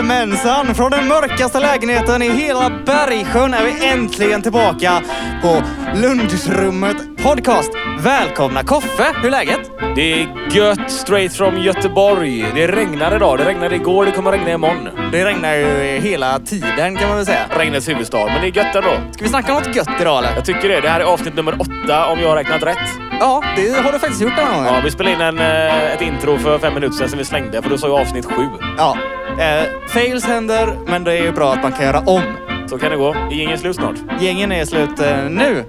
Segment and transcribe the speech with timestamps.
[0.00, 0.74] Jajamensan!
[0.74, 5.02] Från den mörkaste lägenheten i hela Bergsjön är vi äntligen tillbaka
[5.42, 5.62] på
[5.94, 7.70] Lunchrummet Podcast.
[7.98, 9.12] Välkomna Koffe!
[9.14, 9.70] Hur är läget?
[9.96, 12.46] Det är gött straight from Göteborg.
[12.54, 13.38] Det regnar idag.
[13.38, 14.88] Det regnade igår, det kommer regna imorgon.
[15.12, 15.66] Det regnar ju
[16.00, 17.46] hela tiden kan man väl säga.
[17.58, 18.92] Regnets huvudstad, men det är gött ändå.
[19.12, 20.34] Ska vi snacka om något gött idag eller?
[20.34, 20.80] Jag tycker det.
[20.80, 22.78] Det här är avsnitt nummer åtta om jag har räknat rätt.
[23.20, 24.74] Ja, det har du faktiskt gjort den här gången.
[24.74, 27.62] Ja, vi spelade in en, eh, ett intro för fem minuter sedan som vi slängde,
[27.62, 28.48] för då sa jag avsnitt sju.
[28.78, 28.96] Ja.
[29.38, 32.22] Eh, fails händer, men det är ju bra att man kan göra om.
[32.70, 33.14] Så kan det gå.
[33.14, 33.96] Är ingen slut snart?
[34.20, 35.64] Gängen är slut eh, nu.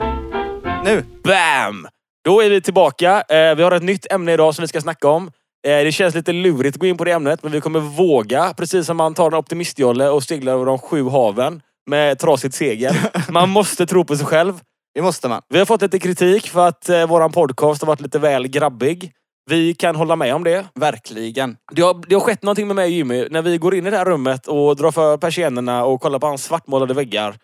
[0.86, 1.04] Nu.
[1.24, 1.88] Bam!
[2.26, 3.24] Då är vi tillbaka.
[3.30, 5.32] Eh, vi har ett nytt ämne idag som vi ska snacka om.
[5.68, 8.54] Eh, det känns lite lurigt att gå in på det ämnet, men vi kommer våga.
[8.58, 12.96] Precis som man tar en optimistjolle och seglar över de sju haven med trasigt segel.
[13.30, 14.60] Man måste tro på sig själv.
[14.94, 15.42] Det måste man.
[15.50, 19.12] Vi har fått lite kritik för att eh, våran podcast har varit lite väl grabbig.
[19.50, 20.66] Vi kan hålla med om det.
[20.76, 21.58] Verkligen.
[21.72, 23.28] Det har, det har skett någonting med mig och Jimmy.
[23.30, 26.28] När vi går in i det här rummet och drar för persiennerna och kollar på
[26.28, 27.36] hans svartmålade väggar.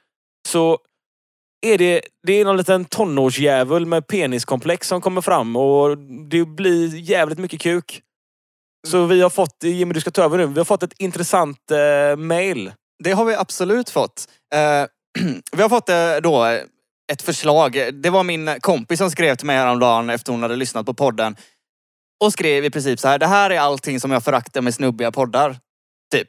[0.47, 0.77] Så
[1.65, 5.97] är det, det är någon liten tonårsjävul med peniskomplex som kommer fram och
[6.29, 8.01] det blir jävligt mycket kuk.
[8.87, 11.71] Så vi har fått, Jimmy du ska ta över nu, vi har fått ett intressant
[11.71, 12.71] eh, mail.
[13.03, 14.25] Det har vi absolut fått.
[14.53, 14.85] Eh,
[15.51, 16.59] vi har fått eh, då
[17.11, 17.79] ett förslag.
[17.93, 21.35] Det var min kompis som skrev till mig häromdagen efter hon hade lyssnat på podden.
[22.23, 25.11] Och skrev i princip så här, det här är allting som jag föraktar med snubbiga
[25.11, 25.59] poddar.
[26.11, 26.27] Typ.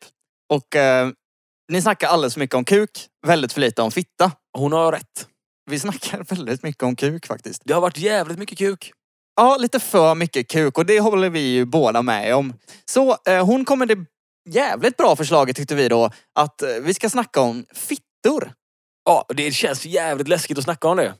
[0.53, 1.08] Och eh,
[1.72, 2.91] ni snackar alldeles för mycket om kuk,
[3.27, 4.33] väldigt för lite om fitta.
[4.58, 5.28] Hon har rätt.
[5.70, 7.62] Vi snackar väldigt mycket om kuk faktiskt.
[7.64, 8.92] Det har varit jävligt mycket kuk.
[9.36, 12.55] Ja, lite för mycket kuk och det håller vi ju båda med om.
[12.84, 14.05] Så eh, hon kom med det
[14.48, 18.52] jävligt bra förslaget tyckte vi då, att eh, vi ska snacka om fittor.
[19.05, 21.14] Ja, det känns jävligt läskigt att snacka om det.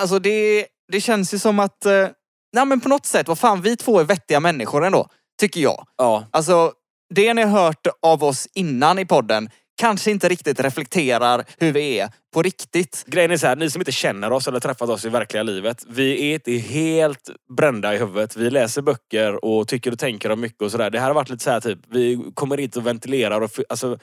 [0.00, 2.08] Alltså det, det känns ju som att, eh,
[2.56, 5.08] nej men på något sätt, vad fan, vi två är vettiga människor ändå.
[5.40, 5.86] Tycker jag.
[5.96, 6.28] Ja.
[6.30, 6.72] Alltså,
[7.14, 11.98] det ni har hört av oss innan i podden kanske inte riktigt reflekterar hur vi
[11.98, 13.04] är på riktigt.
[13.06, 15.84] Grejen är så här, ni som inte känner oss eller träffat oss i verkliga livet.
[15.88, 18.36] Vi är inte helt brända i huvudet.
[18.36, 20.90] Vi läser böcker och tycker och tänker om mycket och sådär.
[20.90, 23.50] Det här har varit lite så här typ, vi kommer hit och ventilerar och...
[23.68, 23.98] Alltså,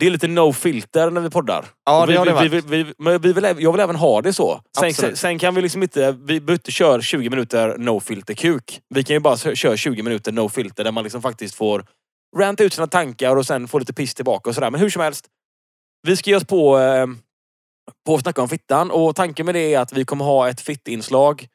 [0.00, 1.64] det är lite no filter när vi poddar.
[1.84, 4.22] Ja, det vi, har det vi, vi, vi, men vi vill, jag vill även ha
[4.22, 4.60] det så.
[4.78, 8.34] Sen, sen, sen kan vi liksom inte, vi behöver inte köra 20 minuter no filter
[8.34, 8.80] kuk.
[8.94, 11.84] Vi kan ju bara kö- köra 20 minuter no filter där man liksom faktiskt får
[12.36, 14.70] ranta ut sina tankar och sen få lite piss tillbaka och sådär.
[14.70, 15.26] Men hur som helst.
[16.06, 17.06] Vi ska ge oss på, eh,
[18.06, 20.60] på att snacka om fittan och tanken med det är att vi kommer ha ett
[20.60, 21.46] fittinslag.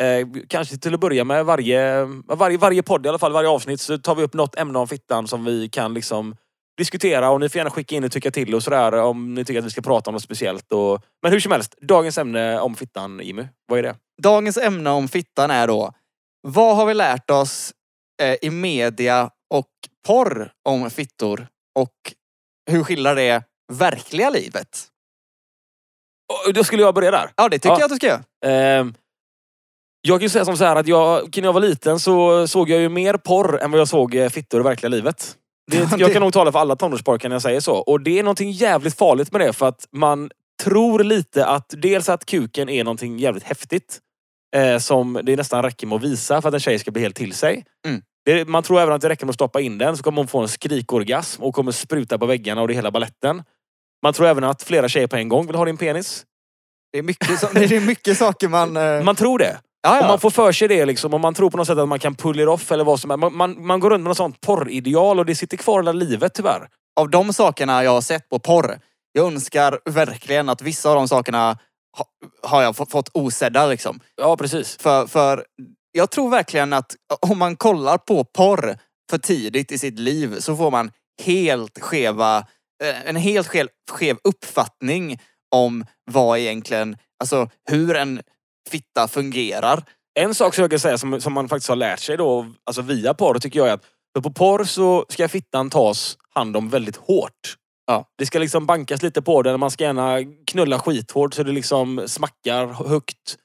[0.00, 3.80] Eh, kanske till att börja med varje, varje, varje podd i alla fall, varje avsnitt
[3.80, 6.36] så tar vi upp något ämne om fittan som vi kan liksom
[6.76, 9.58] diskutera och ni får gärna skicka in och tycka till och sådär om ni tycker
[9.58, 10.72] att vi ska prata om något speciellt.
[10.72, 13.96] Och, men hur som helst, dagens ämne om fittan Jimmy, vad är det?
[14.22, 15.92] Dagens ämne om fittan är då,
[16.48, 17.72] vad har vi lärt oss
[18.22, 19.68] eh, i media och
[20.06, 21.46] porr om fittor?
[21.78, 21.94] Och
[22.70, 23.42] hur skiljer det
[23.72, 24.88] verkliga livet?
[26.46, 27.30] Och då skulle jag börja där.
[27.36, 27.78] Ja, det tycker Ja.
[27.78, 28.22] jag att du ska göra.
[28.46, 28.94] Ehm,
[30.00, 32.70] jag kan ju säga som så här att jag, när jag var liten så såg
[32.70, 35.36] jag ju mer porr än vad jag såg eh, fittor i verkliga livet.
[35.70, 37.74] Det, Ja, Jag kan nog tala för alla tonårspojkar när jag säger så.
[37.74, 40.30] Och det är någonting jävligt farligt med det för att man
[40.62, 44.00] tror lite att dels att kuken är någonting jävligt häftigt.
[44.56, 47.16] Eh, som det nästan räcker med att visa för att en tjej ska bli helt
[47.16, 47.64] till sig.
[47.86, 48.02] Mm.
[48.24, 50.28] Det, man tror även att det räcker med att stoppa in den så kommer hon
[50.28, 53.42] få en skrikorgasm och kommer spruta på väggarna och det hela balletten.
[54.02, 56.24] Man tror även att flera tjejer på en gång vill ha din penis.
[56.92, 58.76] Det är mycket, så, det är mycket saker man...
[58.76, 59.58] Eh, Man tror det.
[59.84, 60.08] Ja, Om ja.
[60.08, 62.14] man får för sig det liksom, om man tror på något sätt att man kan
[62.14, 63.16] pull it off eller vad som är.
[63.16, 66.34] Man, man, man går runt med något sånt porrideal och det sitter kvar hela livet
[66.34, 66.68] tyvärr.
[67.00, 68.78] Av de sakerna jag har sett på porr,
[69.12, 71.58] jag önskar verkligen att vissa av de sakerna
[71.96, 72.06] ha,
[72.42, 74.00] har jag fått, fått osedda liksom.
[74.16, 74.76] Ja, precis.
[74.80, 75.44] För, för
[75.92, 76.96] jag tror verkligen att
[77.30, 78.78] om man kollar på porr
[79.10, 80.90] för tidigt i sitt liv så får man
[81.22, 82.38] helt skeva,
[82.84, 85.20] eh, en helt skev, skev uppfattning
[85.54, 88.22] om vad egentligen, alltså hur en
[88.70, 89.84] fitta fungerar.
[90.20, 92.82] En sak som jag kan säga som, som man faktiskt har lärt sig då, alltså
[92.82, 93.84] via porr, tycker jag är att
[94.16, 97.56] för på porr så ska fittan tas hand om väldigt hårt.
[97.86, 98.08] Ja.
[98.18, 102.04] Det ska liksom bankas lite på den, man ska gärna knulla skithårt så det liksom
[102.06, 103.36] smackar högt.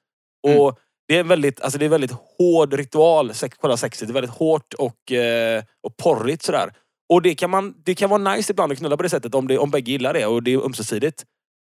[0.47, 0.59] Mm.
[0.59, 4.07] Och det är en väldigt, alltså det är en väldigt hård ritual, sex, själva sexet.
[4.07, 6.71] Det är väldigt hårt och, eh, och porrigt sådär.
[7.13, 9.47] Och det kan, man, det kan vara nice ibland att knulla på det sättet om,
[9.47, 11.23] det, om bägge gillar det och det är ömsesidigt.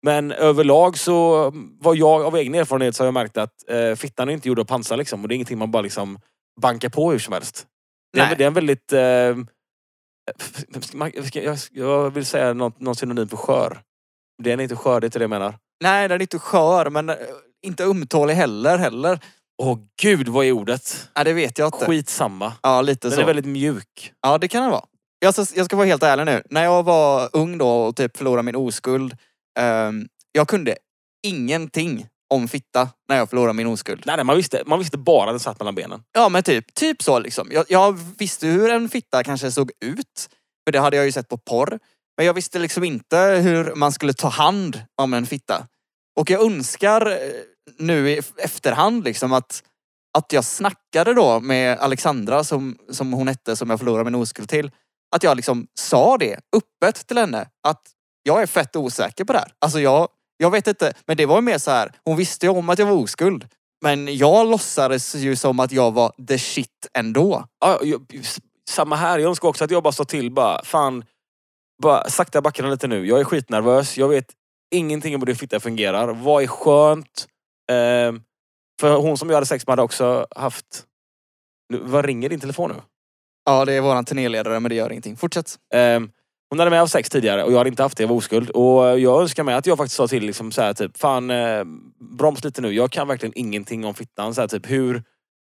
[0.02, 1.50] Men överlag så,
[1.80, 4.58] vad jag av egen erfarenhet så har jag märkt att eh, fittan är inte gjord
[4.58, 5.22] av pansar liksom.
[5.22, 6.18] Och det är ingenting man bara liksom
[6.60, 7.66] bankar på hur som helst.
[8.12, 8.92] Det är, det är en väldigt...
[8.92, 9.36] Eh,
[11.70, 13.80] jag vill säga något, någon synonym för skör.
[14.42, 15.54] Den är inte skör, det är inte det jag menar.
[15.82, 17.16] Nej, den är inte skör men eh,
[17.62, 19.20] inte ömtålig heller heller.
[19.62, 21.08] Åh gud, vad är ordet?
[21.14, 21.86] Ja, det vet jag inte.
[21.86, 22.52] Skitsamma.
[22.62, 23.20] Ja, lite Den så.
[23.20, 24.12] är väldigt mjuk.
[24.22, 24.84] Ja, det kan den vara.
[25.18, 26.42] jag, ska, jag ska vara helt ärlig nu.
[26.50, 29.16] När jag var ung då och typ förlorade min oskuld.
[29.58, 30.76] Ehm, jag kunde
[31.26, 34.02] ingenting om fitta när jag förlorade min oskuld.
[34.06, 36.02] Nej, nej, man, visste, man visste bara att den satt mellan benen.
[36.12, 37.48] Ja men typ, typ så liksom.
[37.52, 40.28] Jag, jag visste hur en fitta kanske såg ut.
[40.66, 41.78] För det hade jag ju sett på porr.
[42.16, 45.66] Men jag visste liksom inte hur man skulle ta hand om en fitta.
[46.20, 47.16] Och jag önskar eh,
[47.78, 49.62] nu i efterhand liksom att,
[50.18, 54.48] att jag snackade då med Alexandra som, som hon hette som jag förlorade min oskuld
[54.48, 54.70] till.
[55.16, 57.48] Att jag liksom sa det öppet till henne.
[57.68, 57.82] Att
[58.28, 59.52] jag är fett osäker på det här.
[59.58, 60.92] Alltså jag, jag vet inte.
[61.06, 61.92] Men det var ju mer så här.
[62.04, 63.48] Hon visste ju om att jag var oskuld.
[63.82, 67.44] Men jag låtsades ju som att jag var the shit ändå.
[67.60, 68.06] Ja, jag,
[68.70, 69.18] samma här.
[69.18, 71.04] Jag önskar också att jag bara står till bara, fan,
[71.82, 73.06] bara sakta backa lite nu.
[73.06, 73.98] Jag är skitnervös.
[73.98, 74.26] Jag vet
[74.74, 76.08] ingenting om hur din fitta fungerar.
[76.08, 77.26] Vad är skönt?
[77.72, 78.22] Ehm,
[78.80, 80.84] för hon som jag hade sex med hade också haft...
[81.72, 82.82] Nu, vad ringer din telefon nu?
[83.44, 85.16] Ja, det är våran turnéledare men det gör ingenting.
[85.16, 85.56] Fortsätt.
[85.74, 86.10] Ehm,
[86.50, 88.50] hon hade med haft sex tidigare och jag hade inte haft det, jag var oskuld.
[88.50, 91.64] Och jag önskar mig att jag faktiskt sa till liksom så här, typ, fan eh,
[92.18, 92.72] broms lite nu.
[92.72, 94.34] Jag kan verkligen ingenting om fittan.
[94.34, 95.02] Så här, typ, hur,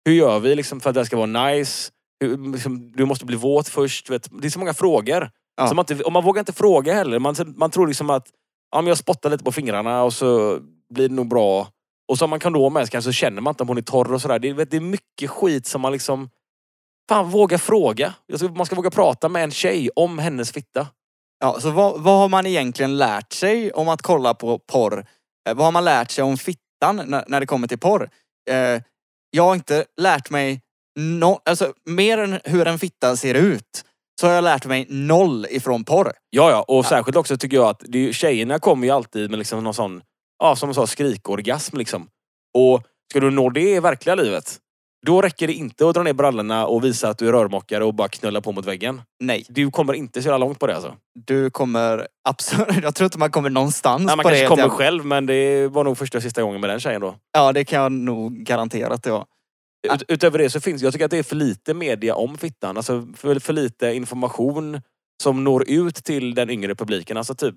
[0.06, 1.92] hur gör vi liksom för att det ska vara nice?
[2.20, 4.10] Hur, liksom, du måste bli våt först.
[4.10, 4.30] Vet.
[4.42, 5.30] Det är så många frågor.
[5.58, 5.68] Ja.
[5.68, 7.20] Så man, inte, och man vågar inte fråga heller.
[7.20, 8.28] Man, man tror liksom att
[8.72, 10.60] ja, men jag spottar lite på fingrarna och så
[10.94, 11.68] blir det nog bra.
[12.12, 14.14] Och så om man kondom med sig så känner man inte om hon är torr
[14.14, 14.40] och sådär.
[14.40, 16.30] Det, vet, det är mycket skit som man liksom...
[17.10, 18.14] Fan, våga fråga.
[18.56, 20.88] Man ska våga prata med en tjej om hennes fitta.
[21.40, 25.06] Ja, så vad, vad har man egentligen lärt sig om att kolla på porr?
[25.50, 28.10] Eh, vad har man lärt sig om fittan när, när det kommer till porr?
[28.50, 28.82] Eh,
[29.32, 30.62] jag har inte lärt mig
[31.00, 33.86] no, alltså, mer än hur en fitta ser ut.
[34.22, 36.14] Så har jag lärt mig noll ifrån porr.
[36.30, 36.66] Ja, ja.
[36.68, 40.02] Och särskilt också tycker jag att det, tjejerna kommer ju alltid med liksom någon sån,
[40.40, 42.08] ja som du sa, skrikorgasm liksom.
[42.58, 44.60] Och ska du nå det i verkliga livet,
[45.06, 47.94] då räcker det inte att dra ner brallorna och visa att du är rörmokare och
[47.94, 49.02] bara knulla på mot väggen.
[49.20, 50.96] Nej, Du kommer inte så jävla långt på det alltså.
[51.26, 52.68] du kommer absolut...
[52.84, 54.48] Jag tror inte man kommer någonstans Nej, man på kanske det.
[54.48, 57.16] kommer Jag- själv men det var nog första och sista gången med den tjejen då.
[57.34, 59.26] Ja, det kan jag nog garantera att det var.
[59.94, 62.78] Ut, utöver det så finns jag tycker att det är för lite media om fittan.
[62.78, 64.82] Alltså för, för lite information
[65.24, 67.18] som når ut till den yngre publiken.
[67.18, 67.56] Alltså typ,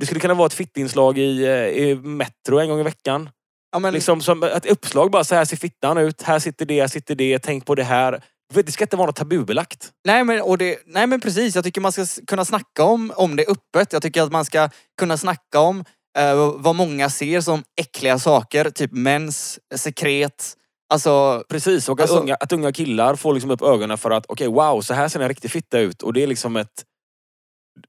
[0.00, 1.52] det skulle kunna vara ett fittinslag i, eh,
[1.88, 3.30] i Metro en gång i veckan.
[3.72, 6.80] Ja, men Liksom som ett uppslag bara, så här ser fittan ut, här sitter det,
[6.80, 8.22] här sitter det, tänk på det här.
[8.54, 9.90] Det ska inte vara något tabubelagt.
[10.04, 13.36] Nej men, och det, nej men precis, jag tycker man ska kunna snacka om, om
[13.36, 13.92] det öppet.
[13.92, 14.68] Jag tycker att man ska
[14.98, 15.84] kunna snacka om
[16.18, 18.70] eh, vad många ser som äckliga saker.
[18.70, 20.56] Typ mens, sekret.
[20.88, 24.26] Alltså, Precis, och att, Alltså- unga, att unga killar får liksom upp ögonen för att
[24.28, 26.02] okej wow, så här ser en riktig fitta ut.
[26.02, 26.84] Och det är liksom ett...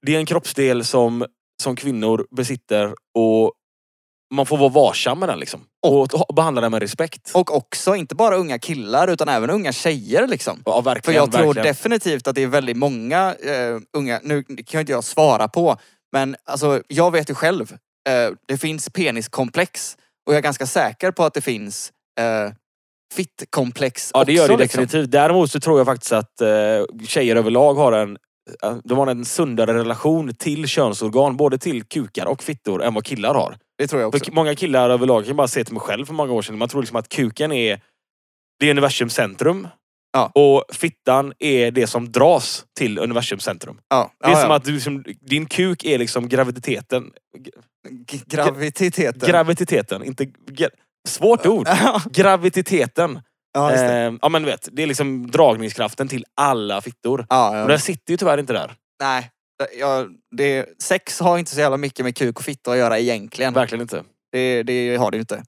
[0.01, 1.25] Det är en kroppsdel som,
[1.63, 3.53] som kvinnor besitter och
[4.33, 5.61] man får vara varsam med den liksom.
[5.87, 7.31] Och, ta- behandla den med respekt.
[7.33, 10.61] och också inte bara unga killar utan även unga tjejer liksom.
[10.65, 11.67] ja, För verkligen, jag tror verkligen.
[11.67, 15.77] definitivt att det är väldigt många eh, unga, nu kan inte jag svara på,
[16.11, 17.71] men alltså jag vet ju själv.
[18.09, 19.97] Eh, det finns peniskomplex
[20.27, 22.53] och jag är ganska säker på att det finns eh,
[23.13, 24.81] fittkomplex Ja det gör det också, liksom.
[24.83, 25.11] definitivt.
[25.11, 26.47] Däremot så tror jag faktiskt att eh,
[27.07, 28.17] tjejer överlag har en
[28.83, 33.33] de har en sundare relation till könsorgan, både till kukar och fittor, än vad killar
[33.33, 33.57] har.
[33.77, 34.25] Det tror jag också.
[34.25, 36.57] För många killar överlag, jag kan bara se till mig själv för många år sedan,
[36.57, 37.81] man tror liksom att kuken är
[38.59, 39.67] det är universums centrum.
[40.13, 40.31] Ja.
[40.35, 43.79] Och fittan är det som dras till universums centrum.
[43.89, 47.11] Ja, Det är ja, som att du, liksom, din kuk är liksom graviditeten.
[47.89, 49.29] G- Graviditeten.
[49.29, 50.27] Graviditeten, inte...
[51.07, 51.67] Svårt ord.
[53.57, 54.01] ja, just det.
[54.01, 57.25] Eh, ja men du vet, det är liksom dragningskraften till alla fittor.
[57.29, 57.67] Ja, Och ja.
[57.67, 58.75] den sitter ju tyvärr inte där.
[59.01, 59.31] Nej.
[59.79, 63.53] Ja, det, sex har inte så jävla mycket med kuk och fitta att göra egentligen.
[63.53, 64.03] Verkligen inte.
[64.31, 65.43] Det, det har det ju inte.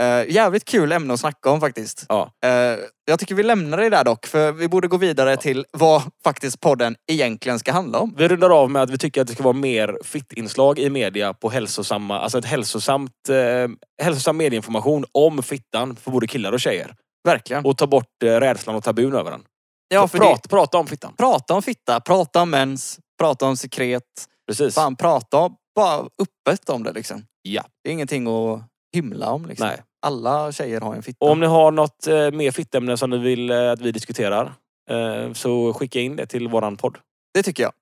[0.00, 2.06] Uh, jävligt kul ämne att snacka om faktiskt.
[2.08, 2.32] Ja.
[2.44, 6.02] Eh, jag tycker vi lämnar det där dock, för vi borde gå vidare till vad
[6.24, 8.14] faktiskt podden egentligen ska handla om.
[8.16, 11.34] Vi rundar av med att vi tycker att det ska vara mer fittinslag i media
[11.34, 13.68] på hälsosamma, alltså ett hälsosamt, eh,
[14.02, 16.94] hälsosam medieinformation om fittan för både killar och tjejer.
[17.24, 17.64] Verkligen.
[17.64, 19.42] Och ta bort eh, rädslan och tabun över den.
[19.88, 21.14] ja, för prata, det, prata om fittan.
[21.18, 24.02] prata om fitta, prata om mens, prata om sekret.
[24.48, 24.74] Precis.
[24.74, 27.24] Fan, prata bara öppet om det liksom.
[27.42, 27.64] Ja.
[27.84, 28.62] Det är ingenting att
[28.94, 29.66] hymla om liksom.
[29.66, 29.82] Nej.
[30.06, 31.24] Alla tjejer har en fitta.
[31.24, 34.52] Och om ni har något eh, mer fittämne som ni vill eh, att vi diskuterar
[34.90, 36.98] eh, så skicka in det till våran podd.
[37.34, 37.72] Det tycker jag.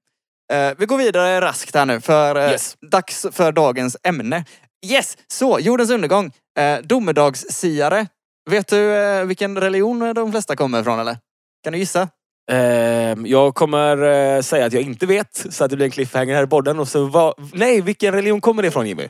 [0.52, 2.76] Eh, vi går vidare raskt här nu för eh, Yes.
[2.90, 4.44] dags för dagens ämne.
[4.86, 5.16] Yes!
[5.28, 6.32] Så, jordens undergång.
[6.58, 8.06] Eh, domedagssiare.
[8.48, 11.16] Vet du eh, vilken religion de flesta kommer ifrån eller?
[11.64, 12.08] Kan du gissa?
[12.50, 12.58] Eh,
[13.24, 16.44] jag kommer eh, säga att jag inte vet så att det blir en cliffhanger här
[16.44, 16.78] i podden.
[16.78, 19.08] Och så var, nej, vilken religion kommer det ifrån Jimmy?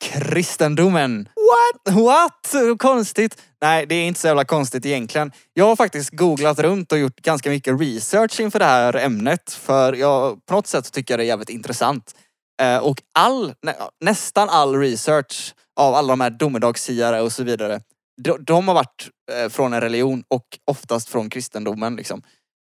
[0.00, 1.28] kristendomen.
[1.36, 1.96] What?
[1.96, 2.78] What?
[2.78, 3.42] Konstigt.
[3.60, 5.32] Nej, det är inte så jävla konstigt egentligen.
[5.54, 9.52] Jag har faktiskt googlat runt och gjort ganska mycket research inför det här ämnet.
[9.52, 12.14] För jag, på något sätt tycker jag det är jävligt intressant.
[12.62, 17.80] Eh, och all, nä, nästan all research av alla de här domedagssiare och så vidare.
[18.18, 21.96] De, de har varit eh, från en religion och oftast från kristendomen.
[21.96, 22.22] Liksom.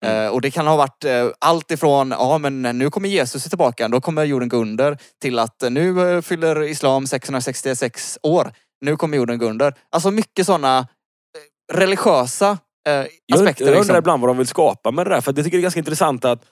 [0.05, 0.25] Mm.
[0.25, 3.89] Eh, och det kan ha varit eh, allt ifrån, ja men nu kommer Jesus tillbaka,
[3.89, 9.17] då kommer jorden gå under, till att nu eh, fyller islam 666 år, nu kommer
[9.17, 9.75] jorden gå under.
[9.91, 13.05] Alltså mycket sådana eh, religiösa eh,
[13.35, 13.65] aspekter.
[13.65, 13.97] jag undrar liksom.
[13.97, 15.21] ibland vad de vill skapa med det där.
[15.21, 16.45] För jag tycker det är ganska intressant att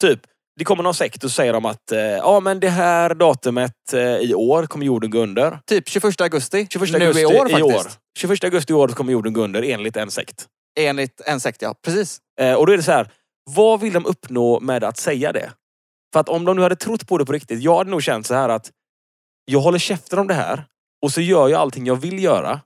[0.00, 0.20] typ,
[0.58, 4.00] det kommer någon sekt och säger de att eh, ja men det här datumet eh,
[4.00, 5.58] i år kommer jorden gå under.
[5.66, 7.86] Typ 21 augusti, 21 nu augusti i år i faktiskt.
[7.86, 7.92] år.
[8.18, 10.46] 21 augusti i år kommer jorden gå under enligt en sekt.
[10.78, 11.74] Enligt en sekt, ja.
[11.84, 12.18] Precis.
[12.40, 13.12] Eh, och då är det så här,
[13.50, 15.50] vad vill de uppnå med att säga det?
[16.12, 18.26] För att om de nu hade trott på det på riktigt, jag hade nog känt
[18.26, 18.70] så här att
[19.44, 20.64] jag håller käften om det här
[21.02, 22.60] och så gör jag allting jag vill göra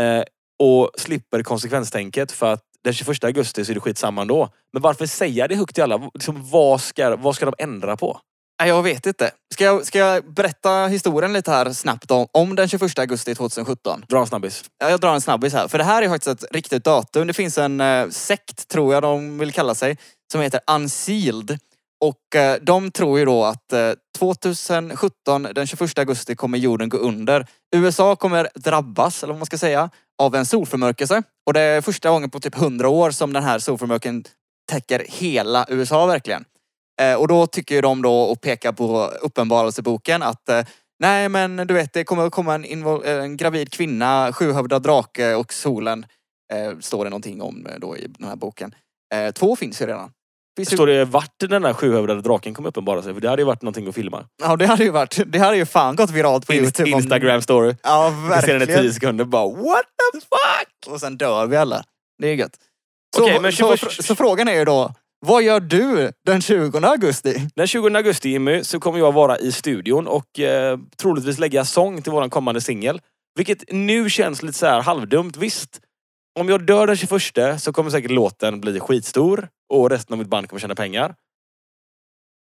[0.00, 0.22] eh,
[0.62, 4.48] och slipper konsekvenstänket för att den 21 augusti så är det skitsamma ändå.
[4.72, 6.10] Men varför säga det högt till alla?
[6.14, 8.20] Liksom, vad, ska, vad ska de ändra på?
[8.60, 9.30] Nej, jag vet inte.
[9.54, 14.04] Ska jag, ska jag berätta historien lite här snabbt om, om den 21 augusti 2017?
[14.08, 14.64] Dra en snabbis.
[14.78, 15.68] Ja, jag drar en snabbis här.
[15.68, 17.26] För det här är faktiskt ett riktigt datum.
[17.26, 19.98] Det finns en eh, sekt, tror jag de vill kalla sig,
[20.32, 21.58] som heter Unsealed.
[22.02, 26.96] Och eh, de tror ju då att eh, 2017, den 21 augusti, kommer jorden gå
[26.96, 27.46] under.
[27.76, 29.90] USA kommer drabbas, eller vad man ska säga,
[30.22, 31.22] av en solförmörkelse.
[31.46, 34.24] Och det är första gången på typ 100 år som den här solförmörkelsen
[34.70, 36.44] täcker hela USA verkligen.
[37.00, 40.64] Eh, och då tycker ju de då och pekar på uppenbarelseboken att eh,
[41.00, 45.34] nej men du vet det kommer komma en, invol- eh, en gravid kvinna, sjuhövdad drake
[45.34, 46.06] och solen.
[46.52, 48.74] Eh, står det någonting om eh, då i den här boken.
[49.14, 50.12] Eh, två finns ju redan.
[50.56, 53.14] Finns ju, Står det vart den där sjuhövdade draken kommer uppenbara sig?
[53.14, 54.24] För det hade ju varit någonting att filma.
[54.42, 56.90] ja det hade ju varit, det hade ju fan gått viralt på Inst- Youtube.
[56.90, 57.74] Instagram story.
[57.82, 58.82] Ja Jag ser den i verkligen.
[58.82, 60.92] tio sekunder bara what the fuck?
[60.94, 61.84] Och sen dör vi alla.
[62.22, 62.56] Det är gött.
[63.16, 64.94] Så, Okej, men så, 21 så frågan är ju då,
[65.26, 67.48] vad gör du den 20 augusti?
[67.54, 72.02] Den 20 augusti Jimmy så kommer jag vara i studion och eh, troligtvis lägga sång
[72.02, 73.00] till våran kommande singel.
[73.36, 75.36] Vilket nu känns lite så här halvdumt.
[75.36, 75.80] Visst,
[76.40, 80.28] om jag dör den 21 så kommer säkert låten bli skitstor och resten av mitt
[80.28, 81.14] band kommer tjäna pengar.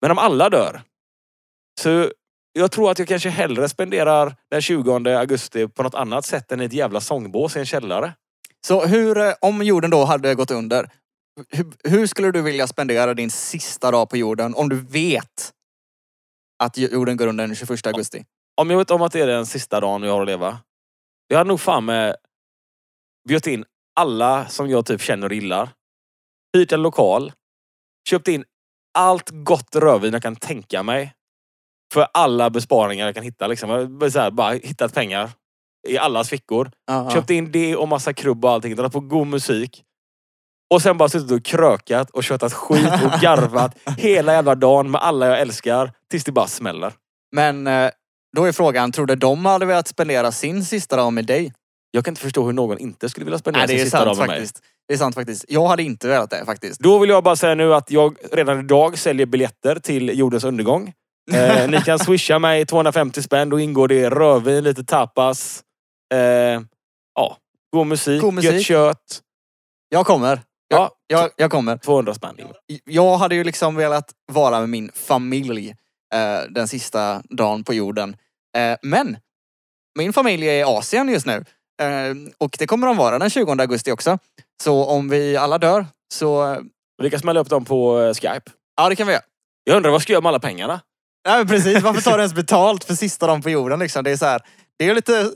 [0.01, 0.81] Men om alla dör
[1.79, 2.11] så
[2.53, 6.61] jag tror att jag kanske hellre spenderar den 20 augusti på något annat sätt än
[6.61, 8.13] i ett jävla sångbås i en källare.
[8.67, 10.89] Så hur, eh, om jorden då hade gått under,
[11.49, 15.53] hur, hur skulle du vilja spendera din sista dag på jorden om du vet
[16.63, 18.25] att jorden går under den 21 augusti?
[18.61, 20.59] Om jag vet om att det är den sista dagen jag har att leva.
[21.27, 22.15] Jag hade nog fan med
[23.27, 25.69] bjudit in alla som jag typ känner och gillar.
[26.57, 27.31] Hyrt en lokal.
[28.09, 28.43] Köpt in
[28.97, 31.13] allt gott rödvin jag kan tänka mig.
[31.93, 33.47] För alla besparingar jag kan hitta.
[33.47, 33.69] Liksom.
[33.69, 35.29] Jag så här, bara hittat pengar
[35.87, 36.71] i allas fickor.
[36.87, 37.11] Ja.
[37.11, 38.75] Köpt in det och massa krubb och allting.
[38.75, 39.83] Dragit på god musik.
[40.73, 45.01] Och sen bara suttit och krökat och köttat skit och garvat hela jävla dagen med
[45.01, 45.91] alla jag älskar.
[46.09, 46.93] Tills det bara smäller.
[47.31, 47.89] Men eh,
[48.35, 51.53] då är frågan, tror du de hade velat spendera sin sista dag med dig?
[51.91, 54.05] Jag kan inte förstå hur någon inte skulle vilja spendera Nej, det sin är sista
[54.05, 54.37] dag sant med mig.
[54.39, 54.63] faktiskt.
[54.87, 55.45] Det är sant faktiskt.
[55.47, 56.79] Jag hade inte velat det faktiskt.
[56.79, 60.93] Då vill jag bara säga nu att jag redan idag säljer biljetter till jordens undergång.
[61.33, 63.49] Eh, ni kan swisha mig 250 spänn.
[63.49, 65.63] Då ingår det rödvin, lite tapas.
[66.13, 66.19] Eh,
[67.15, 67.37] ja,
[67.71, 68.51] god musik, God musik.
[68.51, 69.21] gött kött.
[69.89, 70.41] Jag kommer.
[70.67, 71.77] Ja, Jag, jag kommer.
[71.77, 72.37] 200 spänn.
[72.85, 75.75] Jag hade ju liksom velat vara med min familj
[76.13, 78.15] eh, den sista dagen på jorden.
[78.57, 79.17] Eh, men
[79.99, 81.45] min familj är i Asien just nu.
[81.81, 84.17] Eh, och det kommer de vara den 20 augusti också.
[84.63, 86.57] Så om vi alla dör så...
[87.03, 88.51] Vi kan smälla upp dem på eh, Skype.
[88.77, 89.23] Ja, det kan vi göra.
[89.63, 90.81] Jag undrar vad ska jag göra med alla pengarna?
[91.23, 91.81] Ja, men precis.
[91.81, 94.03] Varför tar du ens betalt för sista dagen på jorden liksom?
[94.03, 94.41] Det är så här...
[94.79, 95.31] Det är lite...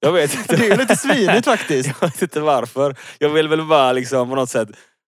[0.00, 0.56] Jag vet inte.
[0.56, 1.90] Det är lite svinigt faktiskt.
[2.00, 2.96] Jag vet inte varför.
[3.18, 4.68] Jag vill väl bara liksom på något sätt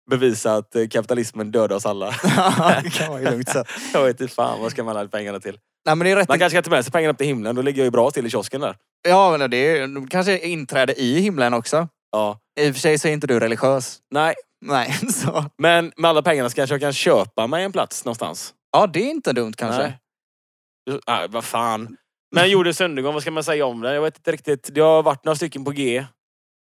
[0.10, 2.10] bevisa att eh, kapitalismen dödar oss alla.
[2.84, 3.66] det kan man ju lugnt säga.
[3.94, 5.58] Jag vet inte fan vad ska man alla pengarna till.
[5.86, 6.30] Nej men det är rätt...
[6.30, 7.56] Man kanske ska ta med sig pengarna upp till himlen.
[7.56, 8.76] Då ligger jag ju bra till i kiosken där.
[9.08, 11.88] Ja men det är kanske inträde i himlen också.
[12.12, 12.40] Ja.
[12.60, 14.00] I och för sig så är inte du religiös.
[14.12, 14.36] Nej,
[14.66, 15.46] Nej, så...
[15.58, 18.54] Men med alla pengarna så kanske jag kan köpa mig en plats någonstans.
[18.72, 19.82] Ja, det är inte dumt kanske.
[19.82, 20.00] Nej.
[21.08, 21.98] Nej, vad fan.
[22.36, 23.94] Men jordens undergång, vad ska man säga om det?
[23.94, 24.70] Jag vet inte riktigt.
[24.74, 25.98] Det har varit några stycken på G.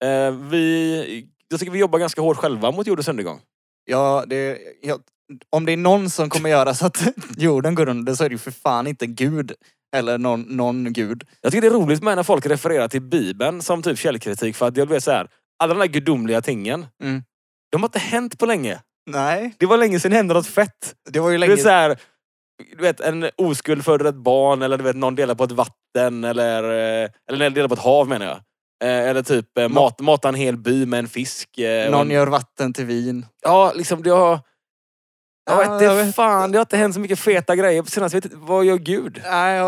[0.04, 3.40] Eh, vi, jag tycker vi jobbar ganska hårt själva mot jordens undergång.
[3.86, 5.00] Ja, det, ja,
[5.50, 7.04] om det är någon som kommer göra så att
[7.38, 9.52] jorden går under så är det ju för fan inte Gud.
[9.96, 11.24] Eller någon, någon gud.
[11.42, 14.68] Jag tycker det är roligt med när folk refererar till Bibeln som typ källkritik för
[14.68, 15.28] att jag vet så här,
[15.64, 17.24] alla de där gudomliga tingen, Mm.
[17.72, 18.80] de har inte hänt på länge.
[19.10, 20.96] Nej, Det var länge sedan det hände något fett.
[21.10, 21.62] det var ju Det är länge...
[21.62, 21.98] så här,
[22.78, 26.24] du vet, en oskuld föder ett barn eller du vet, någon delar på ett vatten
[26.24, 26.64] eller,
[27.04, 28.40] eh, eller delar på ett hav menar jag.
[28.82, 31.58] Eh, Eller typ eh, mat, mata en hel by med en fisk.
[31.58, 33.26] eh, Någon gör vatten till vin.
[33.42, 34.40] Ja, liksom det har...
[35.46, 36.16] Jag vet Ja, inte vet.
[36.16, 38.20] fan, det har inte hänt så mycket feta grejer på senaste.
[38.20, 39.22] Vet vad gör Gud?
[39.26, 39.62] Nej,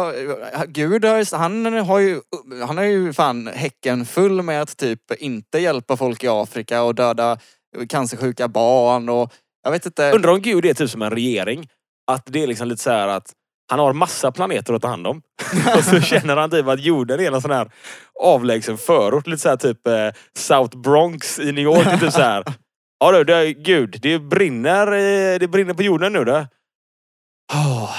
[0.68, 2.22] Gud har han har ju,
[2.68, 6.96] han har ju fan häcken full med att typ inte hjälpa folk i Afrika och
[6.96, 7.38] döda
[7.90, 10.12] cancersjuka barn och jag vet inte.
[10.12, 11.68] Undrar om Gud är typ som en regering.
[12.12, 13.34] Att det är liksom lite så här att
[13.74, 15.22] han har massa planeter att ta hand om.
[15.78, 17.72] och så känner han typ att jorden är en sån här
[18.24, 19.28] avlägsen förort.
[19.28, 19.94] Lite så här typ eh,
[20.38, 22.00] South Bronx i New York.
[22.00, 22.44] Typ så här.
[23.00, 26.48] Ja du, det gud, det brinner, eh, det brinner på jorden nu det.
[27.54, 27.96] Oh,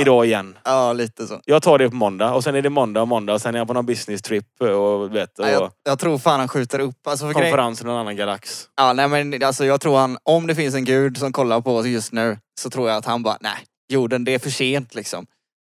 [0.00, 0.58] idag igen.
[0.64, 1.40] Ja, lite så.
[1.44, 3.58] Jag tar det på måndag och sen är det måndag och måndag och sen är
[3.58, 6.78] jag på någon business trip och vet och Nej, jag, jag tror fan han skjuter
[6.78, 7.06] upp.
[7.06, 8.68] Alltså, för konferens i någon annan galax.
[8.76, 11.76] ja, nej, men alltså, jag tror han, om det finns en gud som kollar på
[11.76, 13.58] oss just nu så tror jag att han bara, nej,
[13.94, 15.26] jorden det är för sent liksom.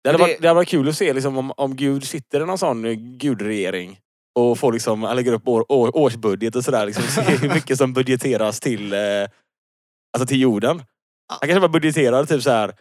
[0.03, 2.41] Det hade, det- varit, det hade varit kul att se liksom, om, om Gud sitter
[2.41, 3.99] i någon sån eh, gudregering
[4.39, 6.85] och får liksom, han lägger upp år, år, årsbudget och sådär.
[6.85, 8.99] Liksom, se hur mycket som budgeteras till, eh,
[10.17, 10.83] alltså till jorden.
[11.29, 12.73] Han kanske bara budgeterar typ så här.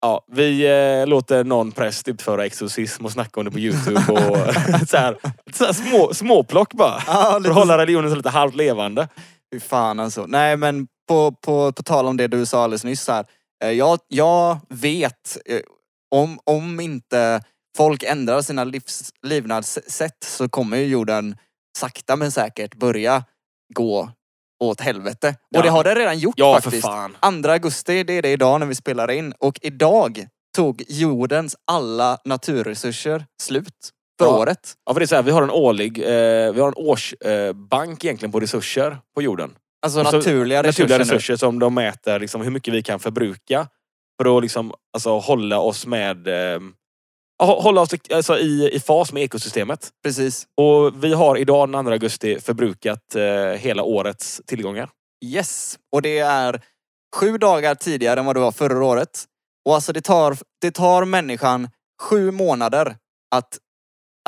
[0.00, 0.66] Ja, vi
[1.00, 4.54] eh, låter någon präst utföra exorcism och snacka om det på Youtube och
[4.88, 5.16] så här,
[5.52, 7.02] så här små, småplock bara.
[7.06, 9.08] Ja, För att hålla religionen så lite halvt levande.
[9.54, 10.26] Fy fan alltså.
[10.26, 13.24] Nej men på, på, på tal om det du sa alldeles nyss här.
[13.64, 15.60] Eh, Jag, jag vet, eh,
[16.14, 17.42] om, om inte
[17.76, 21.36] folk ändrar sina livs, levnadssätt så kommer ju jorden
[21.78, 23.24] sakta men säkert börja
[23.74, 24.10] gå
[24.64, 25.34] åt helvete.
[25.50, 25.58] Ja.
[25.58, 26.82] Och det har det redan gjort Ja, faktiskt.
[26.86, 27.16] fan.
[27.42, 29.32] 2 augusti, det är det idag när vi spelar in.
[29.38, 34.38] Och idag tog jordens alla naturresurser slut för Ja.
[34.38, 34.74] året.
[34.86, 38.04] Ja, för det är så här, vi har en årlig, eh, vi har en årsbank
[38.04, 39.54] eh, egentligen på resurser på jorden.
[39.86, 40.82] Alltså Och så- naturliga resurser.
[40.84, 41.04] naturliga nu.
[41.04, 43.68] resurser som de mäter liksom, hur mycket vi kan förbruka.
[44.22, 46.60] För att liksom, alltså, hålla oss med eh,
[47.42, 49.90] hå- hålla oss alltså, i, i fas med ekosystemet.
[50.04, 50.46] Precis.
[50.56, 53.24] Och vi har idag den 2 augusti förbrukat eh,
[53.58, 54.90] hela årets tillgångar.
[55.24, 55.78] Yes.
[55.92, 56.62] Och det är
[57.16, 59.24] sju dagar tidigare än vad det var förra året.
[59.68, 61.68] Och alltså det tar, det tar människan
[62.02, 62.96] sju månader
[63.34, 63.58] att,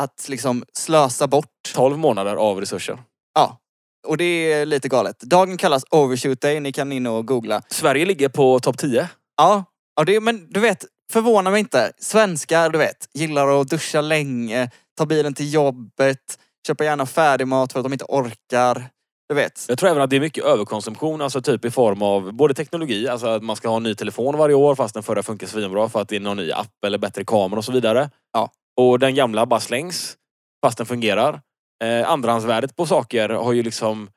[0.01, 1.47] att liksom slösa bort.
[1.75, 2.99] 12 månader av resurser.
[3.35, 3.59] Ja.
[4.07, 5.21] Och det är lite galet.
[5.21, 6.61] Dagen kallas overshoot day.
[6.61, 7.63] Ni kan in och googla.
[7.69, 9.09] Sverige ligger på topp 10.
[9.37, 9.65] Ja,
[9.97, 11.93] ja det, men du vet, förvåna mig inte.
[11.99, 17.81] Svenskar, du vet, gillar att duscha länge, ta bilen till jobbet, köpa gärna färdigmat för
[17.81, 18.89] att de inte orkar.
[19.29, 19.65] Du vet.
[19.69, 23.09] Jag tror även att det är mycket överkonsumtion, alltså typ i form av både teknologi,
[23.09, 25.89] alltså att man ska ha en ny telefon varje år fast den förra funkar svinbra
[25.89, 28.11] för att det är någon ny app eller bättre kamera och så vidare.
[28.33, 28.51] Ja.
[28.81, 30.17] Och den gamla bara slängs
[30.65, 31.41] fast den fungerar.
[31.85, 34.11] Eh, andrahandsvärdet på saker har ju liksom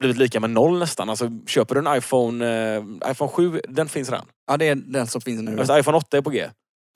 [0.00, 1.10] blivit lika med noll nästan.
[1.10, 4.26] Alltså köper du en iPhone, eh, iPhone 7, den finns redan.
[4.46, 5.58] Ja, det är den som finns nu.
[5.58, 6.48] Alltså, iPhone 8 är på G.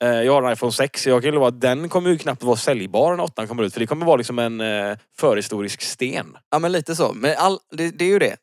[0.03, 2.43] Eh, jag har en iPhone 6, så jag kan lova att den kommer ju knappt
[2.43, 3.73] vara säljbar när 8 kommer ut.
[3.73, 6.37] För det kommer vara liksom en eh, förhistorisk sten.
[6.51, 7.13] Ja, men lite så.
[7.13, 8.35] Men all, det, det är ju det.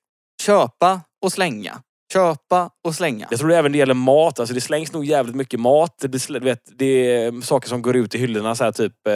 [0.43, 1.83] Köpa och slänga.
[2.15, 3.27] Köpa och slänga.
[3.31, 4.41] Jag tror det även det gäller mat.
[4.41, 5.97] Alltså det slängs nog jävligt mycket mat.
[6.01, 6.85] Det, blir vet, det
[7.17, 8.55] är saker som går ut i hyllorna.
[8.55, 9.15] Så här, typ eh,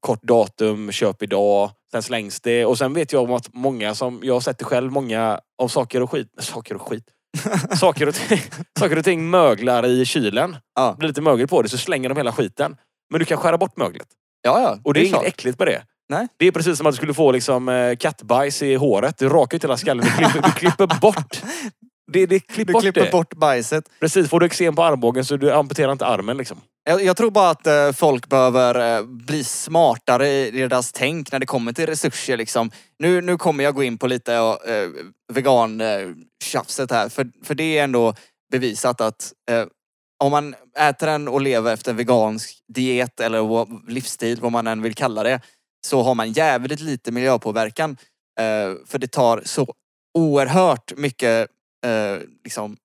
[0.00, 1.70] kort datum, köp idag.
[1.92, 2.66] Sen slängs det.
[2.66, 5.68] Och sen vet jag om att många som, jag har sett det själv, många av
[5.68, 6.28] saker och skit.
[6.38, 7.04] Saker och skit.
[7.80, 8.40] saker, och ting,
[8.78, 10.56] saker och ting möglar i kylen.
[10.74, 12.76] Ja, Det blir lite mögel på det så slänger de hela skiten.
[13.10, 14.06] Men du kan skära bort möglet.
[14.42, 14.60] ja.
[14.60, 15.24] ja Och det är, inget klart.
[15.26, 15.82] äckligt med det.
[16.08, 16.28] Nej.
[16.36, 19.18] Det är precis som att du skulle få liksom, eh, kattbajs i håret.
[19.18, 20.04] Du rakar ut hela skallen.
[20.04, 21.42] Du klipper, du klipper bort.
[22.12, 23.10] Det, det, klipp Du bort klipper det.
[23.10, 23.84] bort bajset.
[24.00, 26.60] Precis, får du eksem på armbågen så du amputerar inte armen liksom.
[26.84, 31.38] Jag, jag tror bara att eh, folk behöver eh, bli smartare i deras tänk när
[31.38, 32.36] det kommer till resurser.
[32.36, 32.70] Liksom.
[32.98, 34.88] Nu, nu kommer jag gå in på lite eh,
[35.32, 37.08] vegan-tjafset här.
[37.08, 38.14] För, för det är ändå
[38.52, 39.64] bevisat att eh,
[40.24, 44.82] om man äter en och lever efter en vegansk diet eller livsstil, vad man än
[44.82, 45.40] vill kalla det,
[45.86, 47.96] så har man jävligt lite miljöpåverkan.
[48.40, 49.74] Eh, för det tar så
[50.18, 51.48] oerhört mycket
[51.86, 52.76] eh, liksom,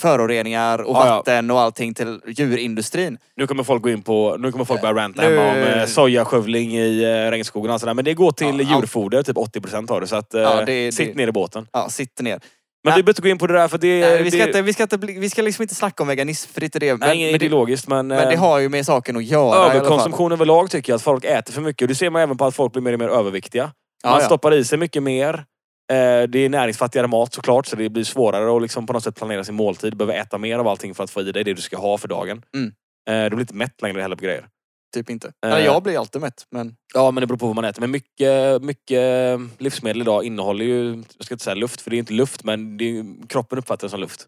[0.00, 1.16] föroreningar och Ja, ja.
[1.16, 3.18] vatten och allting till djurindustrin.
[3.36, 5.86] Nu kommer folk gå in på, nu kommer folk börja ranta Nu- hemma om eh,
[5.86, 7.94] sojaskövling i eh, regnskogen och sådär.
[7.94, 8.76] Men det går till Ja, ja.
[8.80, 10.06] djurfoder, typ 80% av det.
[10.06, 11.66] Så att, eh, Ja, det- sitt det- ner i båten.
[11.72, 12.40] Ja, sitter ner.
[12.84, 12.98] Men Nej.
[12.98, 14.00] vi behöver inte gå in på det där för det...
[14.00, 16.08] Nej, vi, ska det inte, vi, ska inte, bli- vi ska liksom inte snacka om
[16.08, 16.86] veganism, för det är inte det.
[16.86, 18.06] nej, men, det, men...
[18.06, 19.76] men det eh, har ju med saken att göra i alla fall.
[19.76, 21.82] Överkonsumtion överlag tycker jag, att folk äter för mycket.
[21.82, 23.70] Och det ser man även på att folk blir mer och mer överviktiga.
[24.02, 24.26] Ja, Man ja.
[24.26, 25.44] stoppar i sig mycket mer.
[25.90, 29.16] Eh, Det är näringsfattigare mat såklart, så det blir svårare att liksom på något sätt
[29.16, 29.92] planera sin måltid.
[29.92, 31.98] Du behöver äta mer av allting för att få i dig det du ska ha
[31.98, 32.42] för dagen.
[32.56, 32.72] Mm.
[33.10, 34.48] Eh, Du blir inte mätt längre heller på grejer.
[34.94, 35.32] Typ inte.
[35.46, 36.76] Eller jag blir alltid mätt, men...
[36.94, 37.80] Ja, men det beror på vad man äter.
[37.80, 41.98] Men mycket, mycket livsmedel idag innehåller ju, jag ska inte säga luft, för det är
[41.98, 44.26] inte luft, men är, kroppen uppfattar det som luft.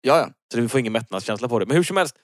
[0.00, 0.28] Ja, ja.
[0.54, 1.66] Så vi får ingen mättnadskänsla på det.
[1.66, 2.16] Men hur som helst,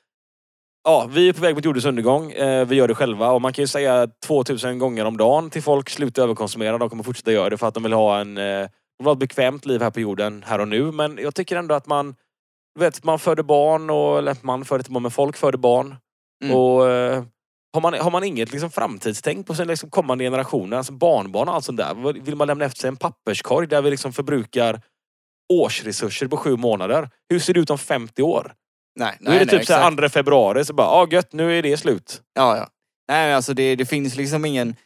[0.88, 2.33] ja, vi är på väg mot jordens undergång.
[2.33, 5.62] Eh, vi gör det själva och man kan ju säga 2000 gånger om dagen till
[5.62, 6.79] folk, sluta överkonsumera.
[6.79, 9.12] De kommer fortsätta göra det för att de vill ha en, eh, de vill ha
[9.12, 10.92] ett bekvämt liv här på jorden, här och nu.
[10.92, 12.14] Men jag tycker ändå att man,
[12.79, 15.96] vet, man föder barn och, eller man föder inte barn, men folk föder barn.
[16.44, 16.57] Mm.
[16.57, 17.22] Och eh,
[17.72, 21.55] har man, har man inget liksom, framtidstänk på sina liksom, kommande generationer, alltså barnbarn och
[21.55, 22.12] allt sånt där.
[22.12, 24.81] Vill man lämna efter sig en papperskorg där vi liksom förbrukar
[25.53, 27.11] årsresurser på sju månader?
[27.29, 28.53] Hur ser det ut om 50 år?
[28.99, 29.99] Nej, nej, är det nej, typ så exakt.
[29.99, 32.21] 2 februari, så bara, ja ah, gött, nu är det slut.
[32.35, 32.69] Ja, ja.
[33.09, 34.77] Nej, alltså det, det finns liksom ingen...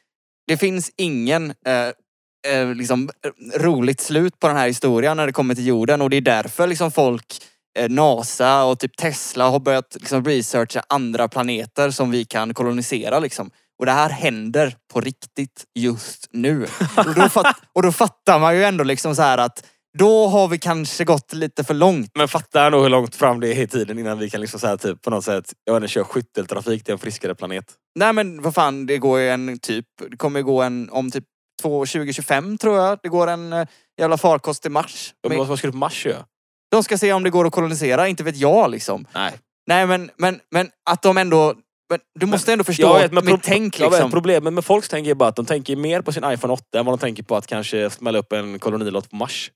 [0.47, 3.11] Det finns ingen eh, eh, liksom,
[3.57, 6.67] roligt slut på den här historien när det kommer till jorden och det är därför
[6.67, 7.39] liksom folk,
[7.79, 13.19] eh, NASA och typ Tesla har börjat liksom researcha andra planeter som vi kan kolonisera
[13.19, 13.51] liksom.
[13.79, 16.67] Och det här händer på riktigt just nu.
[16.97, 19.65] Och då, fatt, och då fattar man ju ändå liksom så här att
[19.99, 22.11] då har vi kanske gått lite för långt.
[22.15, 24.77] Men fatta ändå hur långt fram det är i tiden innan vi kan liksom här,
[24.77, 27.65] typ, på något sätt, jag vet inte, köra skytteltrafik till en friskare planet.
[27.99, 31.11] Nej men vad fan, det går ju en typ, det kommer ju gå en om
[31.11, 31.25] typ
[31.63, 32.99] två- 2025 tror jag.
[33.03, 33.67] Det går en eh,
[34.01, 35.15] jävla farkost till Mars.
[35.29, 36.25] Men vad vad ska du på Mars göra?
[36.71, 39.07] De ska se om det går att kolonisera, inte vet jag liksom.
[39.15, 39.33] Nej.
[39.67, 41.55] Nej men, men, men att de ändå,
[41.91, 44.07] men du måste ändå förstå Jag vet, men mitt pro- tänk jag liksom.
[44.07, 46.79] vet, problemet med folks tänk är bara att de tänker mer på sin iPhone 8
[46.79, 49.51] än vad de tänker på att kanske smälla upp en kolonilott på Mars.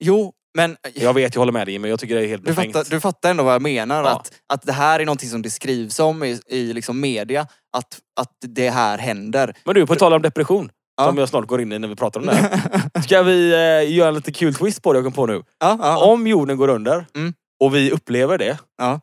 [0.00, 2.48] Jo, men Jag vet, jag håller med dig men jag tycker det är helt du
[2.54, 2.72] befängt.
[2.76, 4.04] fattar, du fattar ändå vad jag menar.
[4.04, 4.10] Ja.
[4.10, 7.46] Att, att det här är någonting som det skrivs om i, i liksom media.
[7.76, 9.56] Att, att det här händer.
[9.64, 10.70] Men du, på tal om depression.
[10.96, 11.06] Ja.
[11.06, 13.00] Som jag snart går in i när vi pratar om det här.
[13.02, 15.42] Ska vi eh, göra en lite kul twist på det jag kom på nu?
[15.60, 16.04] ja.
[16.04, 17.34] Om jorden går under Mm.
[17.64, 18.58] och vi upplever det.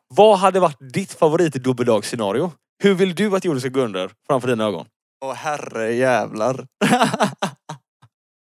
[0.07, 2.51] Vad hade varit ditt favorit dubbeldags-scenario?
[2.83, 4.85] Hur vill du att jorden ska gå under framför dina ögon?
[5.25, 6.53] Åh herre jävlar.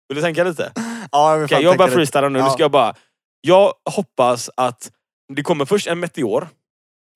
[0.09, 0.73] Vill du tänka lite?
[1.13, 1.95] Ja, fan jag bara lite.
[1.95, 2.39] freestylar nu.
[2.39, 2.45] Ja.
[2.45, 2.95] Nu ska jag bara...
[3.41, 4.91] Jag hoppas att
[5.35, 6.49] det kommer först en meteor.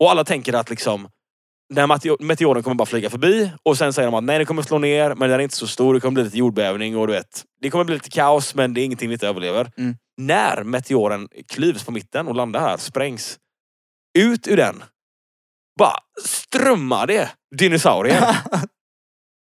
[0.02, 1.08] Och alla tänker att liksom...
[1.74, 4.44] Den här meteo- meteoren kommer bara flyga förbi och sen säger de att nej, det
[4.44, 5.94] kommer slå ner, men den är inte så stor.
[5.94, 7.44] Det kommer bli lite jordbävning och du vet.
[7.60, 9.70] Det kommer bli lite kaos, men det är ingenting vi inte överlever.
[9.78, 9.96] Mm.
[10.20, 13.38] När meteoren klyvs på mitten och landar här, sprängs.
[14.18, 14.82] Ut ur den.
[15.78, 18.36] Bara strömmar det dinosaurier.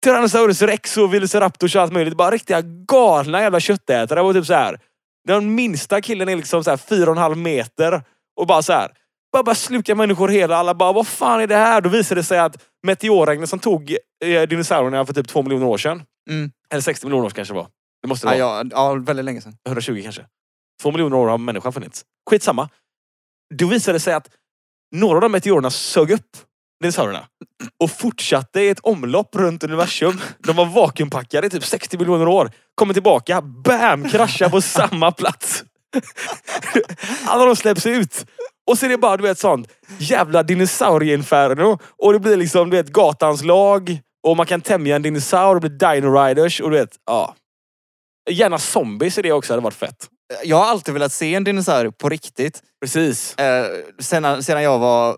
[0.05, 2.17] Tyrannosaurus rex och velociraptors och allt möjligt.
[2.17, 4.21] Bara riktiga galna jävla köttätare.
[4.21, 4.79] Och typ så här.
[5.27, 8.03] Den minsta killen är liksom så här fyra och en halv meter.
[8.39, 8.91] Och bara så här.
[9.33, 10.57] Bara, bara slukar människor hela.
[10.57, 11.81] Alla bara, vad fan är det här?
[11.81, 15.77] Då visar det sig att meteorregnet som tog eh, dinosaurierna för typ två miljoner år
[15.77, 16.03] sedan.
[16.29, 16.51] Mm.
[16.69, 17.67] Eller 60 miljoner år kanske det var.
[18.01, 18.63] Det måste det Ja, vara.
[18.63, 19.55] ja, ja, väldigt länge sedan.
[19.67, 20.25] 120 kanske.
[20.81, 22.05] Två miljoner år har människan funnits.
[22.29, 22.69] Skitsamma.
[23.53, 24.29] Då visade det sig att
[24.95, 26.37] några av de meteorerna sög upp
[26.81, 27.25] dinosaurierna.
[27.79, 30.21] Och fortsatte i ett omlopp runt universum.
[30.39, 32.51] De var vakuumpackade i typ 60 miljoner år.
[32.75, 34.09] Kommer tillbaka, bam!
[34.09, 35.63] Kraschar på samma plats.
[37.25, 38.25] Alla de släpps ut.
[38.71, 39.67] Och så är det bara du vet sånt
[39.97, 41.79] jävla dinosaurieinferno.
[41.97, 43.99] Och det blir liksom du vet gatans lag.
[44.27, 46.61] Och man kan tämja en dinosaur och bli dino riders.
[46.61, 47.35] Och du vet, ja.
[48.29, 50.07] Gärna zombies i det också hade varit fett.
[50.43, 52.61] Jag har alltid velat se en dinosaurie på riktigt.
[52.81, 53.35] Precis.
[53.35, 53.65] Eh,
[53.99, 55.17] sedan, sedan jag var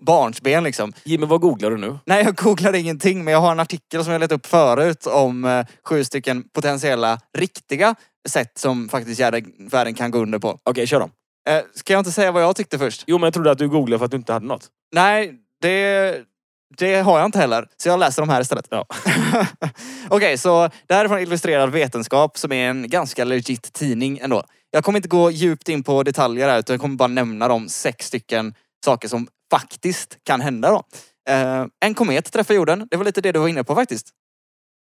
[0.00, 0.92] barnsben liksom.
[1.04, 1.98] Jimmy, vad googlar du nu?
[2.06, 5.44] Nej, jag googlade ingenting men jag har en artikel som jag lät upp förut om
[5.44, 7.94] eh, sju stycken potentiella riktiga
[8.28, 9.20] sätt som faktiskt
[9.58, 10.58] världen kan gå under på.
[10.64, 11.10] Okej, kör dem.
[11.48, 13.04] Eh, ska jag inte säga vad jag tyckte först?
[13.06, 14.68] Jo, men jag trodde att du googlade för att du inte hade något.
[14.94, 16.16] Nej, det,
[16.78, 17.66] det har jag inte heller.
[17.76, 18.66] Så jag läser de här istället.
[18.70, 18.86] Ja.
[20.08, 24.42] Okej, så det här är från Illustrerad Vetenskap som är en ganska legit tidning ändå.
[24.70, 27.68] Jag kommer inte gå djupt in på detaljer här utan jag kommer bara nämna de
[27.68, 30.82] sex stycken saker som faktiskt kan hända då.
[31.32, 32.88] Eh, en komet träffar jorden.
[32.90, 34.10] Det var lite det du var inne på faktiskt.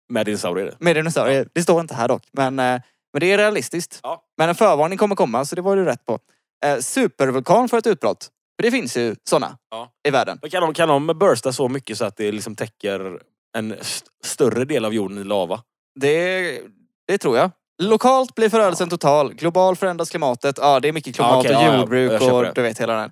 [0.09, 0.75] Med dinosaurier.
[0.79, 1.47] Med dinosaurier.
[1.53, 2.23] Det står inte här dock.
[2.33, 2.81] Men, eh,
[3.13, 3.99] men det är realistiskt.
[4.03, 4.23] Ja.
[4.37, 6.19] Men en förvarning kommer komma så det var du rätt på.
[6.65, 8.29] Eh, supervulkan för ett utbrott.
[8.59, 9.91] För det finns ju sådana Ja.
[10.07, 10.39] i världen.
[10.41, 13.19] Men kan de, kan de bursta så mycket så att det liksom täcker
[13.57, 15.61] en st- större del av jorden i lava?
[15.99, 16.61] Det,
[17.07, 17.51] det tror jag.
[17.81, 19.33] Lokalt blir förödelsen total.
[19.33, 20.57] Global förändras klimatet.
[20.57, 21.79] Ja, det är mycket klimat Ja, okej, och ja, ja.
[21.79, 23.11] jordbruk och du vet hela den.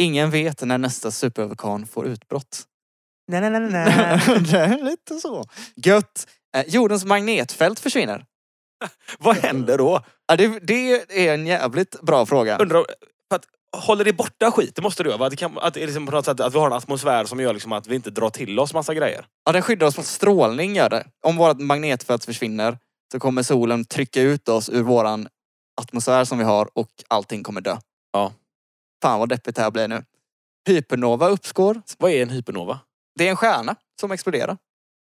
[0.00, 2.62] Ingen vet när nästa supervulkan får utbrott.
[3.28, 4.20] Nej, nej, nej, nej.
[4.50, 5.44] det är lite så.
[5.76, 6.26] Gött.
[6.56, 8.24] Eh, jordens magnetfält försvinner.
[9.18, 10.00] Vad händer då?
[10.26, 10.92] Ja, det, det
[11.28, 12.58] är en jävligt bra fråga.
[12.58, 12.84] Undrar,
[13.28, 13.44] för att,
[13.76, 14.74] håller det borta skit?
[14.74, 15.18] Det måste det göra.
[15.18, 15.26] va?
[15.26, 17.24] Att, det kan, att, det är liksom på något sätt, att vi har en atmosfär
[17.24, 19.26] som gör liksom att vi inte drar till oss massa grejer.
[19.44, 21.06] Ja, den skyddar oss mot strålning gör det.
[21.26, 22.78] Om vårt magnetfält försvinner
[23.12, 25.28] så kommer solen trycka ut oss ur våran
[25.80, 27.76] atmosfär som vi har och allting kommer dö.
[28.12, 28.32] Ja.
[29.02, 30.04] Fan vad deppigt det här blir nu.
[30.68, 31.82] Hypernova uppskår.
[31.98, 32.78] Vad är en hypernova?
[33.18, 34.56] Det är en stjärna som exploderar.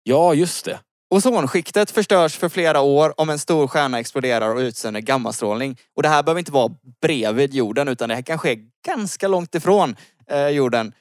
[0.04, 0.80] Ja, just det.
[1.10, 5.78] Ozonskiktet förstörs för flera år om en stor stjärna exploderar och utsänder gammastrålning.
[5.96, 9.56] Och det här behöver inte vara bredvid jorden utan det här kan ske ganska långt
[9.56, 9.96] ifrån
[10.32, 10.94] eh, jorden.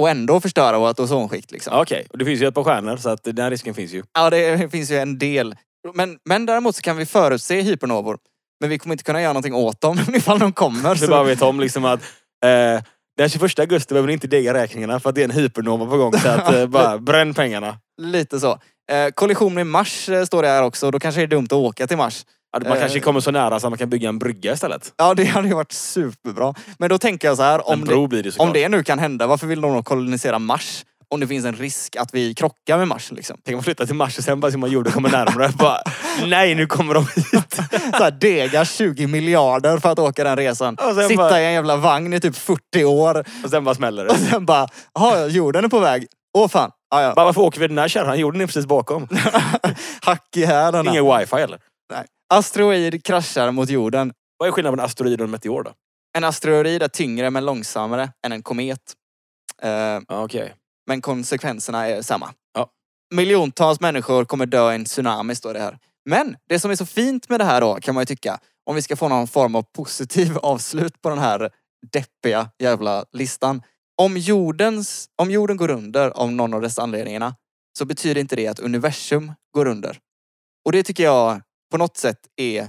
[0.00, 1.50] och ändå förstöra vårt ozonskikt.
[1.50, 1.80] Liksom.
[1.80, 4.02] Okej, och det finns ju ett par stjärnor så att den risken finns ju.
[4.12, 5.56] Ja, det finns ju en del.
[5.94, 8.18] Men, men däremot så kan vi förutse hypernovor.
[8.60, 10.94] Men vi kommer inte kunna göra någonting åt dem ifall de kommer.
[10.94, 12.00] Så Så, bara vet om liksom att
[12.44, 12.82] eh,
[13.18, 15.96] den 21 augusti behöver ni inte dega räkningarna för att det är en hypernova på
[15.96, 16.12] gång.
[16.18, 17.78] Så att eh, bara bränn pengarna.
[18.02, 18.58] lite så.
[18.90, 20.90] Eh, kollision med Mars eh, står det här också.
[20.90, 22.26] Då kanske det är dumt att åka till Mars.
[22.68, 24.92] Man kanske kommer så nära så att man kan bygga en brygga istället.
[24.96, 26.54] Ja, det hade ju varit superbra.
[26.78, 27.54] Men då tänker jag så här.
[27.58, 28.46] En Om bro det, blir det såklart.
[28.48, 30.84] om det nu kan hända, varför vill de då kolonisera Mars?
[31.14, 33.36] Om det finns en risk att vi krockar med Mars liksom.
[33.44, 35.48] Tänk om man flyttar till Mars och sen bara ser man jorden kommer närmare.
[35.58, 35.82] bara,
[36.26, 37.54] nej, nu kommer de hit.
[37.96, 40.74] Så här, dega 20 miljarder för att åka den resan.
[40.74, 43.24] Och Sitta bara- i en jävla vagn i typ 40 år.
[43.44, 44.20] Och sen bara smäller Och det.
[44.26, 46.06] sen bara, jaha, jorden är på väg.
[46.38, 46.70] Åh fan.
[46.90, 47.14] Ah, ja.
[47.14, 48.18] Bara, varför åker vi den här kärran?
[48.18, 49.08] Jorden är precis bakom.
[50.02, 50.88] Hack i hälen.
[50.88, 51.58] Ingen wifi eller?
[51.92, 52.04] Nej.
[52.34, 54.12] Asteroid kraschar mot jorden.
[54.38, 55.70] Vad är skillnaden mellan asteroid och en meteor då?
[56.18, 58.78] En asteroid är tyngre men långsammare än en komet.
[59.62, 60.54] Eh, Ja, Okej.
[60.88, 62.34] Men konsekvenserna är samma.
[62.54, 62.70] Ja.
[63.14, 65.78] Miljontals människor kommer dö i en tsunami, står det här.
[66.04, 68.74] Men det som är så fint med det här då, kan man ju tycka, om
[68.74, 71.50] vi ska få någon form av positiv avslut på den här
[71.92, 73.62] deppiga jävla listan.
[74.00, 77.36] Om, jordens, om jorden går under av någon av dessa anledningarna
[77.78, 79.98] så betyder inte det att universum går under.
[80.64, 82.68] Och det tycker jag på något sätt är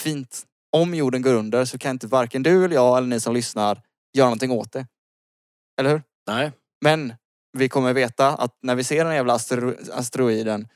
[0.00, 0.42] fint.
[0.76, 3.82] Om jorden går under så kan inte varken du eller jag eller ni som lyssnar
[4.12, 4.86] göra någonting åt det.
[5.80, 6.02] Eller hur?
[6.26, 6.52] Nej.
[6.80, 7.14] Men
[7.58, 10.68] vi kommer veta att när vi ser den jävla astero- asteroiden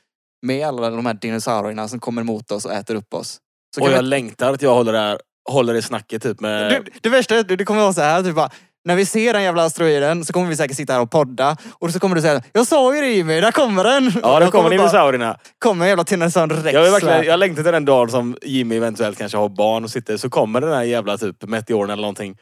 [0.45, 3.37] med alla de här dinosaurierna som kommer mot oss och äter upp oss.
[3.75, 4.01] Så Och jag vi...
[4.01, 6.71] längtar att jag håller det här, håller det snacket typ med...
[6.71, 8.49] det, det värsta är att det kommer vara så här, typ bara,
[8.85, 11.91] när vi ser den jävla asteroiden så kommer vi säkert sitta här och podda och
[11.91, 14.11] så kommer du säga Jag sa ju det Jimmy, där kommer den!
[14.23, 15.37] Ja, Jag kommer dinosaurierna.
[15.59, 16.73] Kommer jävla Tyrannosaurus rex.
[16.73, 20.17] Jag, verkligen, jag längtar till den dagen som Jimmy eventuellt kanske har barn och sitter,
[20.17, 22.37] så kommer den här jävla typ meteoren eller någonting.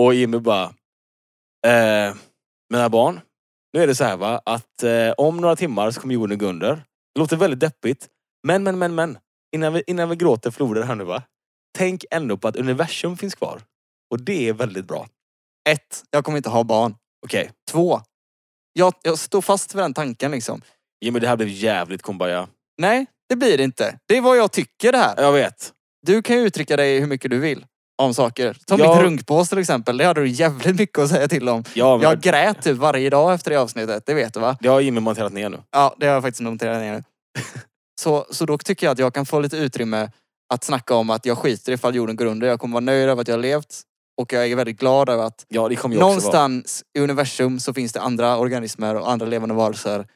[0.00, 0.64] Och Jimmy bara...
[1.66, 2.14] Eh,
[2.72, 3.20] mina barn,
[3.72, 6.46] nu är det så här va, att eh, om några timmar så kommer jorden gå
[6.46, 6.76] under.
[7.14, 8.08] Det låter väldigt deppigt.
[8.46, 9.18] Men, men, men, men.
[9.54, 11.22] Innan vi, innan vi gråter floder här nu va.
[11.78, 13.62] Tänk ändå på att universum finns kvar.
[14.10, 15.08] Och det är väldigt bra.
[15.68, 16.94] Ett, jag kommer inte ha barn.
[17.26, 18.00] Okej, Två,
[18.72, 20.62] jag, jag står fast vid den tanken liksom.
[21.04, 22.48] Jimmy det här blev jävligt kumbaya.
[22.78, 23.98] Nej, det blir det inte.
[24.06, 25.22] Det är vad jag tycker det här.
[25.22, 25.72] Jag vet.
[26.06, 27.66] Du kan ju uttrycka dig hur mycket du vill
[28.04, 28.56] om saker.
[28.66, 28.94] Ta Ja.
[28.94, 29.96] mitt runkpås till exempel.
[29.96, 31.64] Det hade du jävligt mycket att säga till om.
[31.74, 34.06] Ja, men, Jag grät typ varje dag efter det avsnittet.
[34.06, 34.56] Det vet du va?
[34.60, 35.58] det har Jimmy monterat ner nu.
[35.70, 37.02] Ja, det har jag faktiskt noterat ner nu.
[38.00, 40.10] Så, så då tycker jag att jag kan få lite utrymme
[40.54, 42.46] att snacka om att jag skiter ifall jorden går under.
[42.48, 43.80] Jag kommer vara nöjd över att jag har levt.
[44.20, 46.48] Och jag är väldigt glad över att Ja, det kommer jag också vara.
[46.48, 50.06] någonstans i universum så finns det andra organismer och andra levande varelser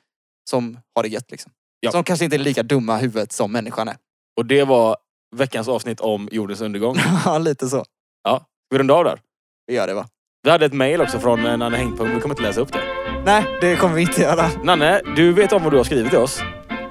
[0.51, 1.53] som har det gött liksom.
[1.81, 1.91] Ja.
[1.91, 3.97] Som kanske inte är lika dumma i huvudet som människan är.
[4.37, 4.97] Och det var
[5.35, 6.97] veckans avsnitt om jordens undergång.
[7.25, 7.85] Ja, lite så.
[8.25, 9.19] Ja, vi rundar av där.
[9.67, 10.07] Vi gör det va?
[10.43, 12.81] Vi hade ett mail också från eh, Nanne Hängpung, vi kommer inte läsa upp det.
[13.25, 14.47] Nej, det kommer vi inte göra.
[14.63, 16.41] Nanne, du vet om vad du har skrivit till oss.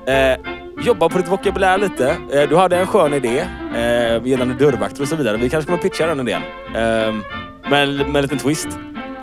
[0.07, 0.39] Eh,
[0.85, 2.09] jobba på ditt vokabulär lite.
[2.09, 5.37] Eh, du hade en skön idé eh, gällande dörrvakter och så vidare.
[5.37, 6.41] Vi kanske kommer pitcha den idén.
[6.75, 7.13] Eh,
[7.69, 8.67] med, med en liten twist.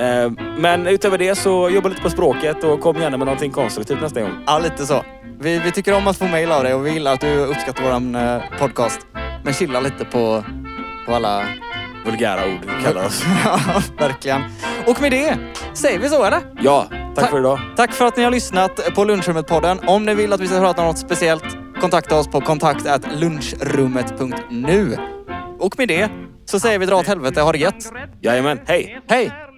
[0.01, 4.01] Eh, men utöver det så jobba lite på språket och kom gärna med någonting konstruktivt
[4.03, 4.33] nästa gång.
[4.47, 5.05] Ja, lite så.
[5.41, 7.83] Vi, vi tycker om att få mejl av dig och vi gillar att du uppskattar
[7.85, 9.07] våran eh, podcast.
[9.45, 10.45] Men chilla lite på,
[11.07, 11.45] på alla...
[12.05, 13.25] Vulgära ord vi kallar oss.
[13.45, 13.61] Ja,
[13.99, 14.43] verkligen.
[14.87, 15.39] Och med det
[15.75, 16.41] säger vi så, eller?
[16.61, 17.61] Ja, tack Ta- för idag.
[17.77, 19.79] Tack för att ni har lyssnat på Lunchrummet-podden.
[19.87, 21.45] Om ni vill att vi ska prata om något speciellt,
[21.81, 24.97] kontakta oss på kontakt lunchrummet.nu.
[25.59, 26.09] Och med det
[26.45, 27.93] så säger vi dra åt helvete, ha det gött.
[28.23, 29.01] Jajamän, hej!
[29.09, 29.50] Hej!